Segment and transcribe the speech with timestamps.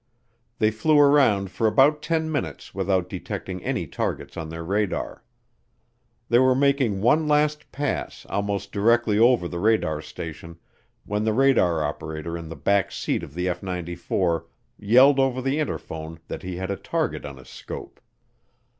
[0.57, 5.23] They flew around for about ten minutes without detecting any targets on their radar.
[6.27, 10.57] They were making one last pass almost directly over the radar station
[11.05, 14.47] when the radar operator in the back seat of the F 94
[14.79, 18.01] yelled over the interphone that he had a target on his scope.